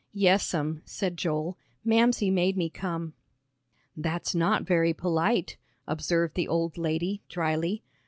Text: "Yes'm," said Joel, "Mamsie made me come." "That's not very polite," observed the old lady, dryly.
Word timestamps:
"Yes'm," 0.15 0.81
said 0.83 1.15
Joel, 1.15 1.59
"Mamsie 1.85 2.31
made 2.31 2.57
me 2.57 2.71
come." 2.71 3.13
"That's 3.95 4.33
not 4.33 4.63
very 4.63 4.95
polite," 4.95 5.57
observed 5.87 6.33
the 6.33 6.47
old 6.47 6.75
lady, 6.75 7.21
dryly. 7.29 7.83